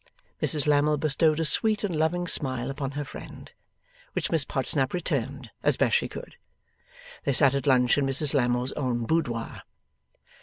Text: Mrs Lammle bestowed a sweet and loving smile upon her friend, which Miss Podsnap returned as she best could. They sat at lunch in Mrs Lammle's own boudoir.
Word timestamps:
Mrs 0.41 0.65
Lammle 0.65 0.97
bestowed 0.97 1.39
a 1.39 1.45
sweet 1.45 1.83
and 1.83 1.95
loving 1.95 2.27
smile 2.27 2.71
upon 2.71 2.93
her 2.93 3.03
friend, 3.03 3.51
which 4.13 4.31
Miss 4.31 4.45
Podsnap 4.45 4.93
returned 4.93 5.51
as 5.61 5.75
she 5.75 5.77
best 5.77 6.09
could. 6.09 6.37
They 7.23 7.33
sat 7.33 7.53
at 7.53 7.67
lunch 7.67 7.99
in 7.99 8.07
Mrs 8.07 8.33
Lammle's 8.33 8.71
own 8.71 9.05
boudoir. 9.05 9.61